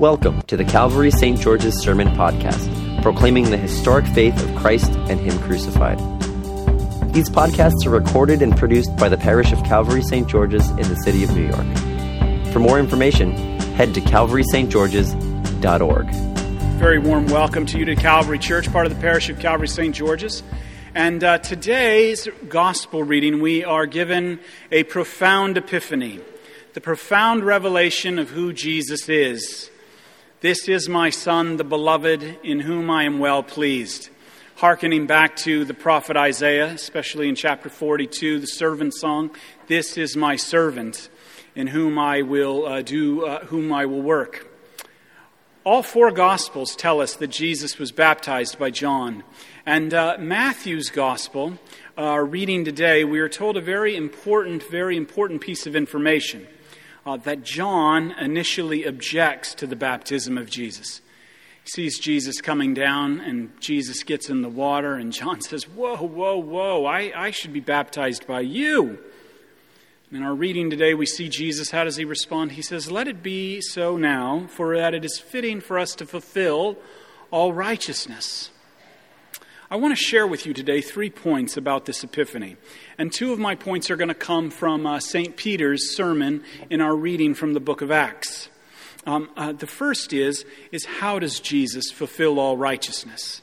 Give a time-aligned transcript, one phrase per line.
[0.00, 1.38] Welcome to the Calvary St.
[1.38, 5.98] George's Sermon Podcast, proclaiming the historic faith of Christ and Him crucified.
[7.12, 10.26] These podcasts are recorded and produced by the parish of Calvary St.
[10.26, 11.66] George's in the city of New York.
[12.50, 13.36] For more information,
[13.74, 16.10] head to calvarystgeorges.org.
[16.78, 19.94] Very warm welcome to you to Calvary Church, part of the parish of Calvary St.
[19.94, 20.42] George's.
[20.94, 24.40] And uh, today's gospel reading, we are given
[24.72, 26.20] a profound epiphany,
[26.72, 29.70] the profound revelation of who Jesus is.
[30.42, 34.08] This is my Son, the beloved, in whom I am well pleased.
[34.56, 39.32] Harkening back to the prophet Isaiah, especially in chapter 42, the servant song,
[39.66, 41.10] This is my servant,
[41.54, 44.50] in whom I will uh, do, uh, whom I will work.
[45.62, 49.24] All four Gospels tell us that Jesus was baptized by John.
[49.66, 51.58] And uh, Matthew's Gospel,
[51.98, 56.46] our reading today, we are told a very important, very important piece of information
[57.06, 61.00] uh, that John initially objects to the baptism of Jesus.
[61.64, 65.96] He sees Jesus coming down, and Jesus gets in the water, and John says, Whoa,
[65.96, 68.98] whoa, whoa, I, I should be baptized by you.
[70.12, 71.70] In our reading today, we see Jesus.
[71.70, 72.52] How does he respond?
[72.52, 76.06] He says, Let it be so now, for that it is fitting for us to
[76.06, 76.76] fulfill
[77.30, 78.50] all righteousness.
[79.72, 82.56] I want to share with you today three points about this epiphany.
[82.98, 85.36] And two of my points are going to come from uh, St.
[85.36, 88.48] Peter's sermon in our reading from the book of Acts.
[89.06, 93.42] Um, uh, the first is, is how does Jesus fulfill all righteousness?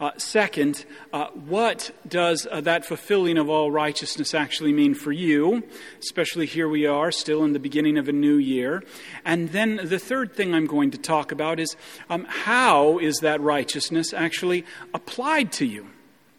[0.00, 5.62] Uh, second, uh, what does uh, that fulfilling of all righteousness actually mean for you?
[5.98, 8.82] Especially here we are, still in the beginning of a new year.
[9.26, 11.76] And then the third thing I'm going to talk about is
[12.08, 15.86] um, how is that righteousness actually applied to you?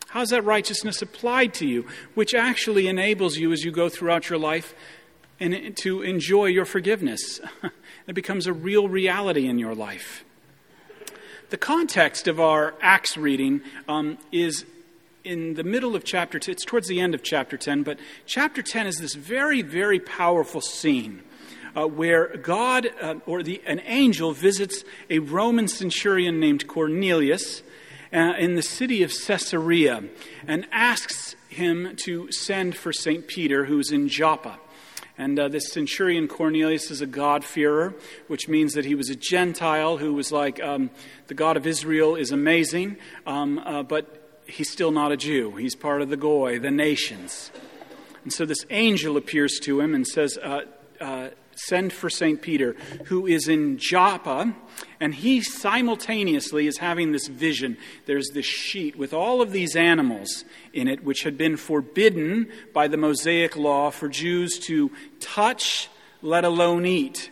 [0.08, 4.40] How's that righteousness applied to you, which actually enables you as you go throughout your
[4.40, 4.74] life
[5.40, 7.40] and to enjoy your forgiveness?
[8.08, 10.26] it becomes a real reality in your life.
[11.52, 14.64] The context of our Acts reading um, is
[15.26, 16.54] in the middle of chapter 10.
[16.54, 20.62] It's towards the end of chapter 10, but chapter 10 is this very, very powerful
[20.62, 21.24] scene.
[21.76, 27.64] Uh, where God uh, or the, an angel visits a Roman centurion named Cornelius
[28.14, 30.06] uh, in the city of Caesarea
[30.48, 33.28] and asks him to send for St.
[33.28, 34.58] Peter, who's in Joppa.
[35.18, 37.94] And uh, this centurion Cornelius is a God-fearer,
[38.28, 40.90] which means that he was a Gentile who was like, um,
[41.28, 45.56] the God of Israel is amazing, um, uh, but he's still not a Jew.
[45.56, 47.52] He's part of the Goy, the nations.
[48.24, 50.62] And so this angel appears to him and says, uh,
[51.00, 51.30] uh
[51.66, 52.42] Send for St.
[52.42, 54.56] Peter, who is in Joppa,
[55.00, 57.78] and he simultaneously is having this vision.
[58.08, 62.88] There's this sheet with all of these animals in it, which had been forbidden by
[62.88, 65.88] the Mosaic law for Jews to touch,
[66.24, 67.30] let alone eat.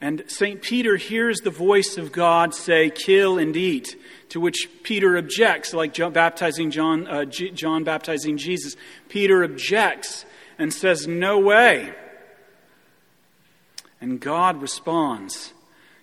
[0.00, 0.62] And St.
[0.62, 3.96] Peter hears the voice of God say, Kill and eat.
[4.28, 8.76] To which Peter objects, like John baptizing John, uh, John baptizing Jesus.
[9.08, 10.24] Peter objects
[10.58, 11.94] and says, No way.
[14.04, 15.54] And God responds,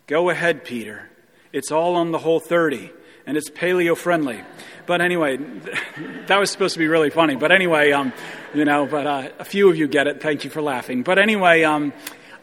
[0.07, 1.11] Go ahead, Peter.
[1.53, 2.89] It's all on the Whole30,
[3.27, 4.41] and it's paleo friendly.
[4.87, 5.37] But anyway,
[6.25, 7.35] that was supposed to be really funny.
[7.35, 8.11] But anyway, um,
[8.55, 10.19] you know, but uh, a few of you get it.
[10.19, 11.03] Thank you for laughing.
[11.03, 11.93] But anyway, um,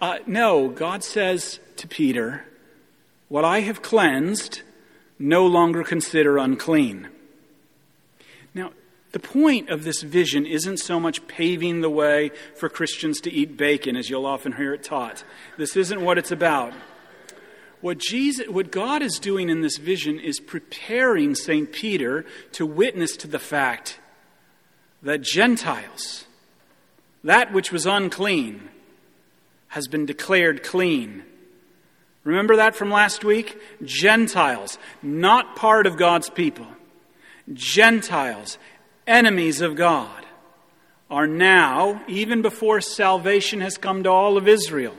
[0.00, 2.44] uh, no, God says to Peter,
[3.26, 4.62] What I have cleansed,
[5.18, 7.08] no longer consider unclean.
[8.54, 8.70] Now,
[9.12, 13.56] the point of this vision isn't so much paving the way for Christians to eat
[13.56, 15.24] bacon, as you'll often hear it taught.
[15.56, 16.74] This isn't what it's about.
[17.80, 21.72] What, Jesus, what God is doing in this vision is preparing St.
[21.72, 23.98] Peter to witness to the fact
[25.02, 26.24] that Gentiles,
[27.22, 28.68] that which was unclean,
[29.68, 31.22] has been declared clean.
[32.24, 33.56] Remember that from last week?
[33.84, 36.66] Gentiles, not part of God's people.
[37.52, 38.58] Gentiles,
[39.08, 40.24] enemies of God
[41.10, 44.94] are now, even before salvation has come to all of Israel,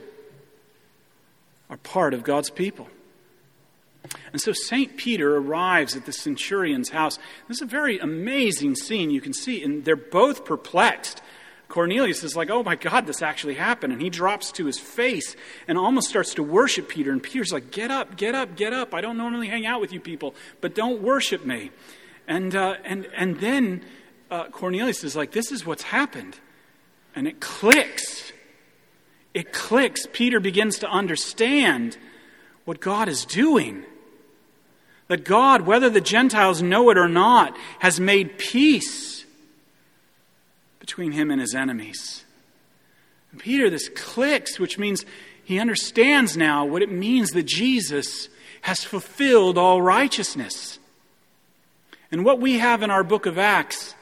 [1.70, 2.88] are part of God's people.
[4.32, 4.98] And so St.
[4.98, 7.20] Peter arrives at the centurion's house.
[7.48, 11.22] This is a very amazing scene you can see, and they're both perplexed.
[11.68, 13.94] Cornelius is like, oh my God, this actually happened.
[13.94, 15.36] And he drops to his face
[15.68, 17.12] and almost starts to worship Peter.
[17.12, 18.96] And Peter's like, get up, get up, get up.
[18.96, 21.70] I don't normally hang out with you people, but don't worship me.
[22.30, 23.84] And, uh, and, and then
[24.30, 26.40] uh, Cornelius is like, This is what's happened.
[27.16, 28.32] And it clicks.
[29.34, 30.06] It clicks.
[30.14, 31.98] Peter begins to understand
[32.66, 33.84] what God is doing.
[35.08, 39.26] That God, whether the Gentiles know it or not, has made peace
[40.80, 42.26] between him and his enemies.
[43.32, 45.04] And Peter, this clicks, which means
[45.44, 48.30] He understands now what it means that Jesus
[48.62, 50.79] has fulfilled all righteousness.
[52.12, 53.96] And what we have in our book of Acts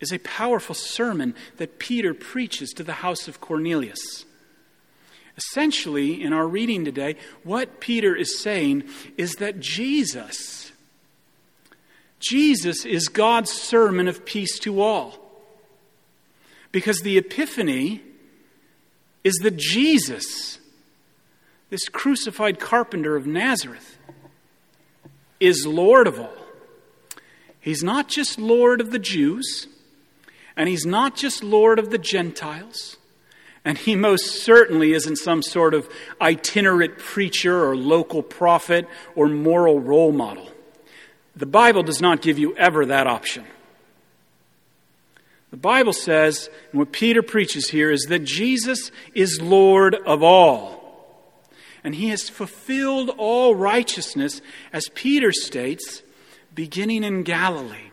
[0.00, 4.24] is a powerful sermon that Peter preaches to the house of Cornelius.
[5.36, 8.84] Essentially, in our reading today, what Peter is saying
[9.16, 10.72] is that Jesus,
[12.18, 15.14] Jesus is God's sermon of peace to all.
[16.72, 18.02] Because the Epiphany
[19.22, 20.58] is that Jesus,
[21.70, 23.96] this crucified carpenter of Nazareth,
[25.38, 26.37] is Lord of all.
[27.68, 29.66] He's not just Lord of the Jews,
[30.56, 32.96] and he's not just Lord of the Gentiles,
[33.62, 35.86] and he most certainly isn't some sort of
[36.18, 40.48] itinerant preacher or local prophet or moral role model.
[41.36, 43.44] The Bible does not give you ever that option.
[45.50, 51.12] The Bible says, and what Peter preaches here, is that Jesus is Lord of all.
[51.84, 54.40] And he has fulfilled all righteousness,
[54.72, 56.00] as Peter states,
[56.54, 57.90] beginning in Galilee.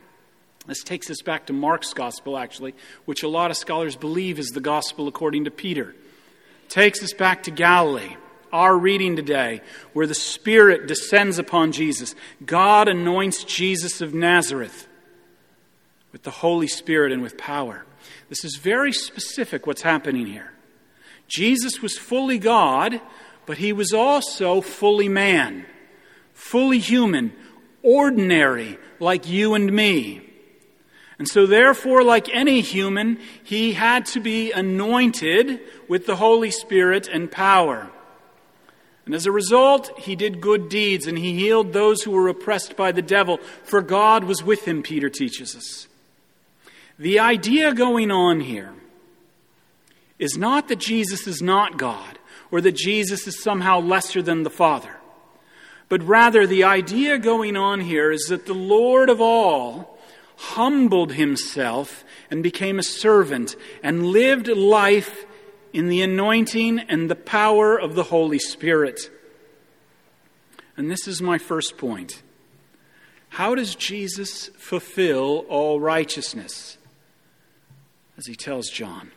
[0.68, 2.74] This takes us back to Mark's gospel, actually,
[3.06, 5.96] which a lot of scholars believe is the gospel according to Peter.
[6.70, 8.16] Takes us back to Galilee,
[8.52, 9.62] our reading today,
[9.94, 12.16] where the Spirit descends upon Jesus.
[12.46, 14.88] God anoints Jesus of Nazareth
[16.12, 17.86] with the Holy Spirit and with power.
[18.30, 20.52] This is very specific what's happening here.
[21.28, 23.02] Jesus was fully God,
[23.46, 25.66] but he was also fully man,
[26.34, 27.34] fully human,
[27.86, 30.22] ordinary, like you and me.
[31.18, 37.08] And so, therefore, like any human, he had to be anointed with the Holy Spirit
[37.08, 37.90] and power.
[39.06, 42.76] And as a result, he did good deeds and he healed those who were oppressed
[42.76, 45.88] by the devil, for God was with him, Peter teaches us.
[46.98, 48.74] The idea going on here
[50.18, 52.18] is not that Jesus is not God
[52.52, 54.96] or that Jesus is somehow lesser than the Father,
[55.90, 59.98] but rather the idea going on here is that the Lord of all
[60.38, 65.26] humbled himself and became a servant and lived life
[65.74, 69.12] in the anointing and the power of the Holy Spirit.
[70.78, 72.22] And this is my first point.
[73.30, 76.78] How does Jesus fulfill all righteousness?
[78.18, 79.12] As he tells John.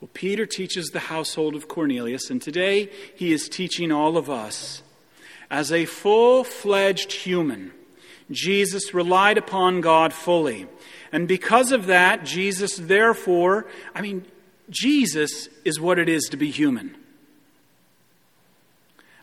[0.00, 4.82] Well, Peter teaches the household of Cornelius, and today he is teaching all of us
[5.50, 7.72] as a full fledged human
[8.30, 10.66] Jesus relied upon God fully.
[11.12, 14.26] And because of that, Jesus, therefore, I mean,
[14.68, 16.94] Jesus is what it is to be human.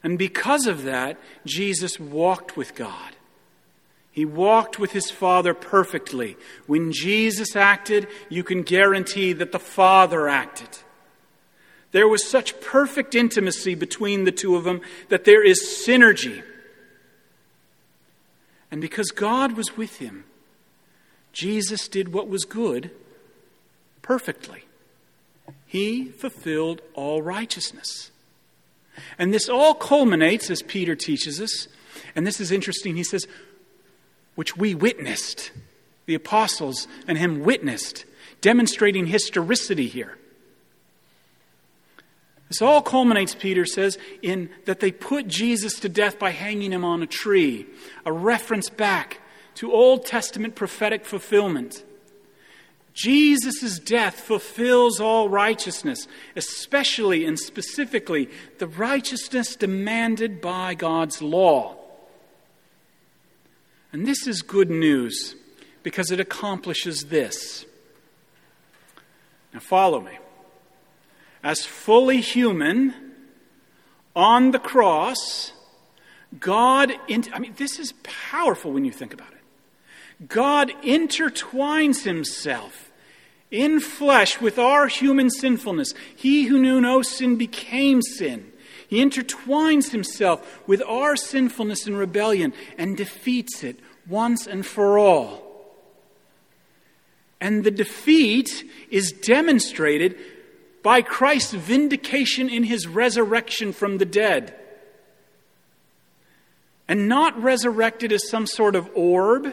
[0.01, 3.15] And because of that, Jesus walked with God.
[4.11, 6.37] He walked with his Father perfectly.
[6.67, 10.69] When Jesus acted, you can guarantee that the Father acted.
[11.95, 16.43] There was such perfect intimacy between the two of them that there is synergy.
[18.69, 20.25] And because God was with him,
[21.31, 22.91] Jesus did what was good
[24.01, 24.65] perfectly.
[25.65, 28.11] He fulfilled all righteousness.
[29.17, 31.69] And this all culminates, as Peter teaches us,
[32.13, 33.25] and this is interesting, he says,
[34.35, 35.51] which we witnessed.
[36.07, 38.03] The apostles and him witnessed,
[38.41, 40.17] demonstrating historicity here.
[42.55, 46.85] This all culminates, Peter says, in that they put Jesus to death by hanging him
[46.85, 47.65] on a tree,
[48.05, 49.19] a reference back
[49.55, 51.83] to Old Testament prophetic fulfillment.
[52.93, 58.29] Jesus' death fulfills all righteousness, especially and specifically
[58.59, 61.75] the righteousness demanded by God's law.
[63.91, 65.35] And this is good news
[65.83, 67.65] because it accomplishes this.
[69.53, 70.19] Now, follow me
[71.45, 72.91] as fully human
[74.15, 75.53] on the cross,
[76.39, 80.27] God, I mean, this is powerful when you think about it.
[80.27, 82.91] God intertwines himself
[83.51, 85.93] in flesh with our human sinfulness.
[86.15, 88.51] He who knew no sin became sin.
[88.87, 95.43] He intertwines himself with our sinfulness and rebellion and defeats it once and for all.
[97.39, 100.17] And the defeat is demonstrated
[100.85, 104.53] by Christ's vindication in his resurrection from the dead.
[106.87, 109.51] And not resurrected as some sort of orb,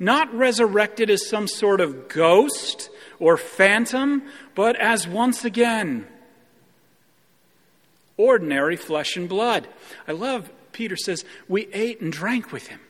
[0.00, 4.24] not resurrected as some sort of ghost or phantom,
[4.56, 6.08] but as once again
[8.16, 9.68] ordinary flesh and blood.
[10.08, 12.80] I love, Peter says, we ate and drank with him.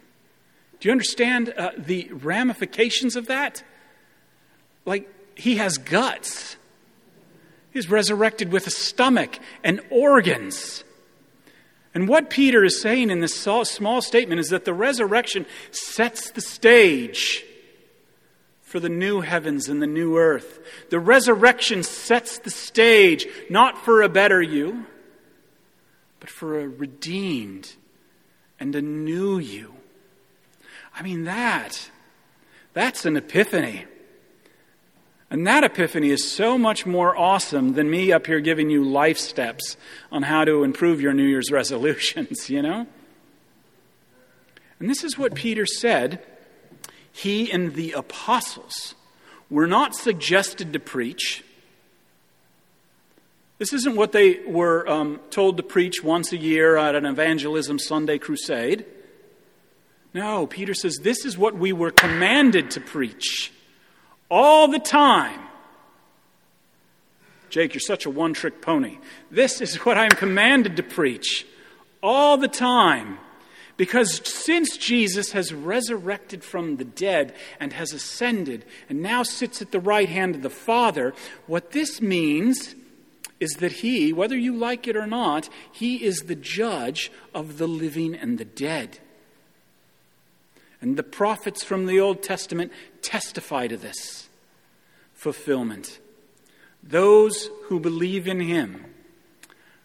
[0.80, 3.62] Do you understand uh, the ramifications of that?
[4.86, 6.56] Like, he has guts.
[7.72, 10.84] He's resurrected with a stomach and organs.
[11.94, 16.40] And what Peter is saying in this small statement is that the resurrection sets the
[16.40, 17.44] stage
[18.62, 20.58] for the new heavens and the new earth.
[20.90, 24.86] The resurrection sets the stage not for a better you,
[26.20, 27.74] but for a redeemed
[28.58, 29.74] and a new you.
[30.94, 31.90] I mean, that,
[32.72, 33.86] that's an epiphany.
[35.32, 39.16] And that epiphany is so much more awesome than me up here giving you life
[39.16, 39.78] steps
[40.10, 42.86] on how to improve your New Year's resolutions, you know?
[44.78, 46.22] And this is what Peter said.
[47.10, 48.94] He and the apostles
[49.48, 51.42] were not suggested to preach.
[53.56, 57.78] This isn't what they were um, told to preach once a year at an evangelism
[57.78, 58.84] Sunday crusade.
[60.12, 63.50] No, Peter says this is what we were commanded to preach
[64.32, 65.38] all the time.
[67.50, 68.96] Jake, you're such a one trick pony.
[69.30, 71.46] This is what I'm commanded to preach
[72.02, 73.18] all the time.
[73.76, 79.70] Because since Jesus has resurrected from the dead and has ascended and now sits at
[79.70, 81.12] the right hand of the Father,
[81.46, 82.74] what this means
[83.38, 87.68] is that he, whether you like it or not, he is the judge of the
[87.68, 88.98] living and the dead.
[90.82, 92.72] And the prophets from the Old Testament
[93.02, 94.28] testify to this
[95.14, 96.00] fulfillment.
[96.82, 98.86] Those who believe in him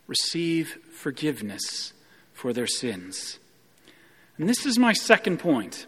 [0.07, 1.93] receive forgiveness
[2.33, 3.37] for their sins.
[4.39, 5.85] And this is my second point.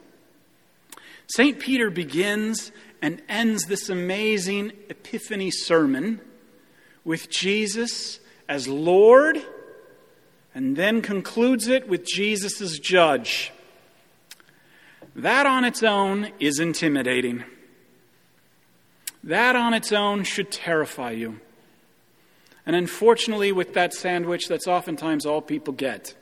[1.28, 1.60] St.
[1.60, 6.22] Peter begins and ends this amazing Epiphany sermon
[7.04, 9.42] with Jesus as Lord
[10.54, 13.52] and then concludes it with Jesus as judge.
[15.16, 17.44] That on its own is intimidating.
[19.24, 21.40] That on its own should terrify you.
[22.66, 26.16] And unfortunately, with that sandwich, that's oftentimes all people get.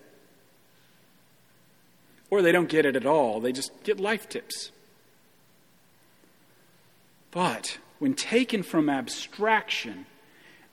[2.29, 4.71] Or they don't get it at all, they just get life tips.
[7.31, 10.05] But when taken from abstraction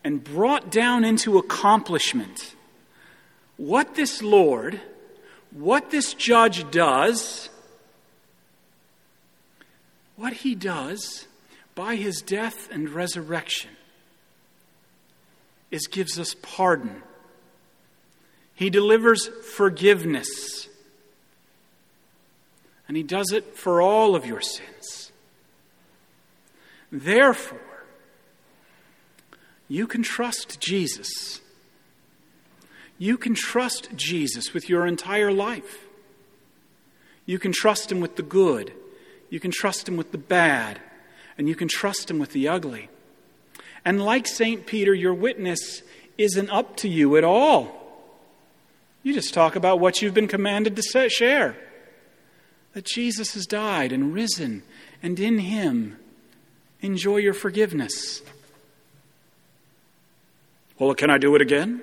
[0.02, 2.54] and brought down into accomplishment,
[3.56, 4.80] what this Lord,
[5.50, 7.48] what this judge does,
[10.16, 11.26] what he does
[11.74, 13.70] by his death and resurrection
[15.70, 17.02] is gives us pardon.
[18.54, 20.68] He delivers forgiveness.
[22.86, 25.10] And he does it for all of your sins.
[26.92, 27.58] Therefore,
[29.68, 31.40] you can trust Jesus.
[32.98, 35.86] You can trust Jesus with your entire life.
[37.26, 38.72] You can trust him with the good.
[39.34, 40.78] You can trust him with the bad
[41.36, 42.88] and you can trust Him with the ugly.
[43.84, 44.64] And like St.
[44.66, 45.82] Peter, your witness
[46.16, 47.80] isn't up to you at all.
[49.02, 51.56] You just talk about what you've been commanded to share
[52.72, 54.62] that Jesus has died and risen,
[55.02, 55.96] and in Him,
[56.80, 58.22] enjoy your forgiveness.
[60.78, 61.82] Well, can I do it again?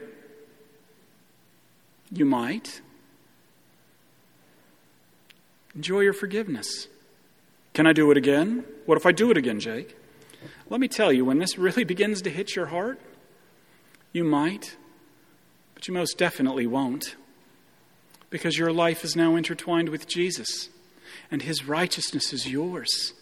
[2.11, 2.79] You might.
[5.75, 6.87] Enjoy your forgiveness.
[7.73, 8.65] Can I do it again?
[8.85, 9.95] What if I do it again, Jake?
[10.69, 12.99] Let me tell you, when this really begins to hit your heart,
[14.11, 14.75] you might,
[15.73, 17.15] but you most definitely won't.
[18.29, 20.69] Because your life is now intertwined with Jesus,
[21.29, 23.13] and his righteousness is yours.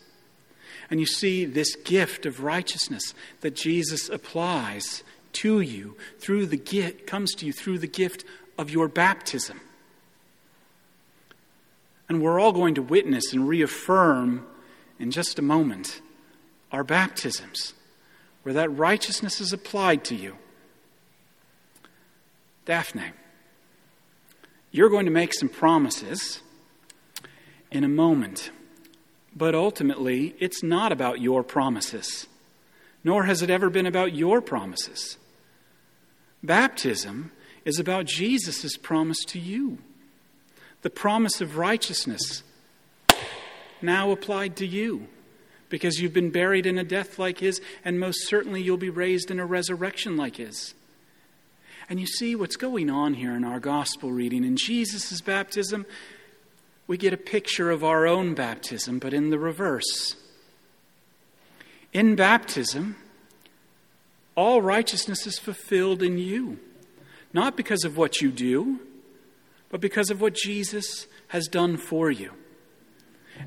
[0.89, 5.03] And you see this gift of righteousness that Jesus applies
[5.33, 8.23] to you through the gift comes to you through the gift
[8.57, 9.59] of your baptism.
[12.09, 14.45] And we're all going to witness and reaffirm
[14.97, 16.01] in just a moment
[16.71, 17.73] our baptisms,
[18.43, 20.35] where that righteousness is applied to you.
[22.65, 23.11] Daphne,
[24.71, 26.41] you're going to make some promises
[27.71, 28.51] in a moment,
[29.35, 32.27] but ultimately, it's not about your promises,
[33.03, 35.17] nor has it ever been about your promises.
[36.43, 37.31] Baptism
[37.65, 39.79] is about Jesus' promise to you
[40.81, 42.43] the promise of righteousness
[43.81, 45.07] now applied to you
[45.69, 49.29] because you've been buried in a death like his, and most certainly you'll be raised
[49.29, 50.73] in a resurrection like his.
[51.89, 54.43] And you see what's going on here in our gospel reading.
[54.43, 55.85] In Jesus' baptism,
[56.87, 60.15] we get a picture of our own baptism, but in the reverse.
[61.93, 62.95] In baptism,
[64.35, 66.59] all righteousness is fulfilled in you,
[67.33, 68.79] not because of what you do,
[69.69, 72.31] but because of what Jesus has done for you.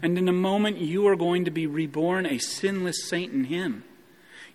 [0.01, 3.85] And in a moment, you are going to be reborn a sinless saint in Him.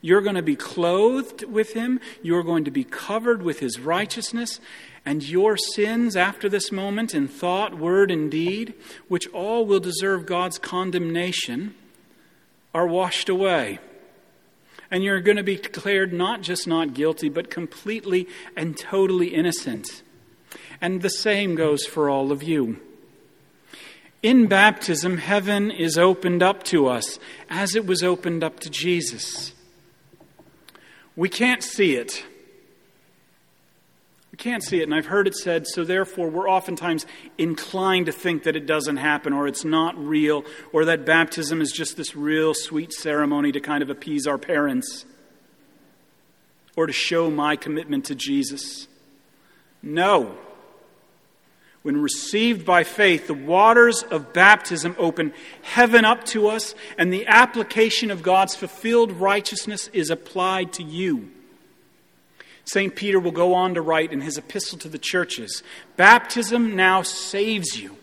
[0.02, 2.00] You're going to be clothed with him.
[2.22, 4.60] You're going to be covered with his righteousness.
[5.06, 8.74] And your sins after this moment in thought, word, and deed,
[9.08, 11.74] which all will deserve God's condemnation,
[12.74, 13.80] are washed away.
[14.92, 20.04] And you're going to be declared not just not guilty, but completely and totally innocent.
[20.82, 22.80] And the same goes for all of you.
[24.24, 27.20] In baptism, heaven is opened up to us
[27.50, 29.54] as it was opened up to Jesus.
[31.16, 32.24] We can't see it.
[34.32, 37.08] We can't see it, and I've heard it said, so therefore we're oftentimes
[37.40, 41.72] inclined to think that it doesn't happen, or it's not real, or that baptism is
[41.72, 45.06] just this real sweet ceremony to kind of appease our parents,
[46.76, 48.88] or to show my commitment to Jesus.
[49.82, 50.38] No.
[51.88, 57.26] When received by faith, the waters of baptism open heaven up to us, and the
[57.28, 61.32] application of God's fulfilled righteousness is applied to you.
[62.66, 62.94] St.
[62.94, 65.64] Peter will go on to write in his epistle to the churches
[65.96, 67.96] Baptism now saves you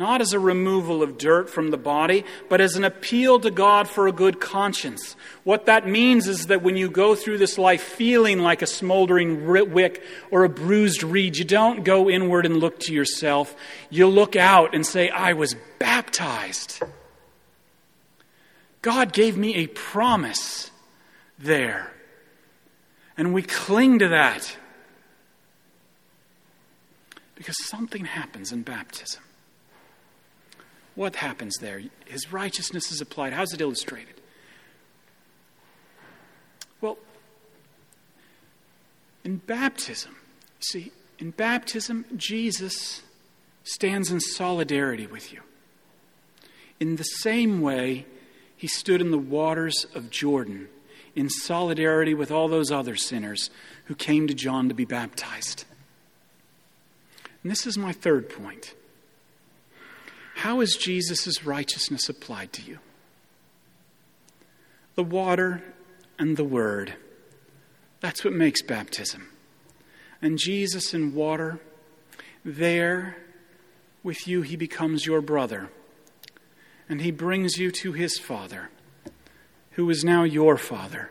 [0.00, 3.86] not as a removal of dirt from the body, but as an appeal to God
[3.86, 5.14] for a good conscience.
[5.44, 9.46] What that means is that when you go through this life feeling like a smoldering
[9.46, 13.54] wick or a bruised reed, you don't go inward and look to yourself.
[13.90, 16.82] You look out and say, I was baptized.
[18.80, 20.70] God gave me a promise
[21.38, 21.92] there.
[23.18, 24.56] And we cling to that
[27.34, 29.22] because something happens in baptism.
[31.00, 31.80] What happens there?
[32.04, 33.32] His righteousness is applied.
[33.32, 34.20] How's it illustrated?
[36.82, 36.98] Well,
[39.24, 40.14] in baptism,
[40.58, 43.00] see, in baptism, Jesus
[43.64, 45.40] stands in solidarity with you.
[46.80, 48.04] In the same way,
[48.54, 50.68] he stood in the waters of Jordan
[51.16, 53.48] in solidarity with all those other sinners
[53.86, 55.64] who came to John to be baptized.
[57.42, 58.74] And this is my third point.
[60.40, 62.78] How is Jesus' righteousness applied to you?
[64.94, 65.62] The water
[66.18, 66.94] and the Word.
[68.00, 69.28] That's what makes baptism.
[70.22, 71.60] And Jesus in water,
[72.42, 73.18] there
[74.02, 75.68] with you, he becomes your brother.
[76.88, 78.70] And he brings you to his Father,
[79.72, 81.10] who is now your Father.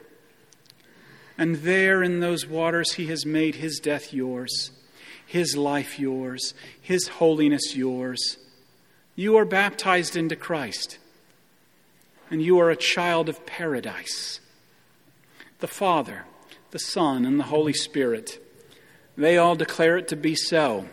[1.37, 4.71] And there in those waters, he has made his death yours,
[5.23, 8.39] his life yours, his holiness yours
[9.19, 10.97] you are baptized into Christ,
[12.31, 14.39] and you are a child of paradise.
[15.59, 16.23] The Father,
[16.71, 18.41] the Son, and the Holy Spirit,
[19.17, 20.87] they all declare it to be so.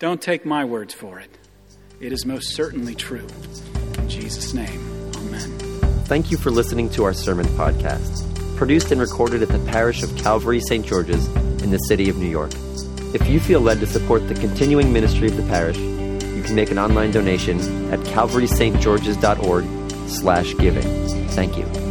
[0.00, 1.38] Don't take my words for it.
[1.98, 3.26] It is most certainly true.
[3.96, 5.48] In Jesus' name, amen.
[6.04, 8.28] Thank you for listening to our sermon podcast,
[8.58, 10.84] produced and recorded at the parish of Calvary St.
[10.84, 11.26] George's
[11.62, 12.52] in the city of New York.
[13.14, 15.78] If you feel led to support the continuing ministry of the parish,
[16.42, 17.60] you can make an online donation
[17.92, 21.28] at calvarystgeorges.org slash giving.
[21.28, 21.81] Thank you.